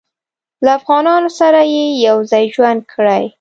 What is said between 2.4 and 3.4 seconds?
ژوند کړی.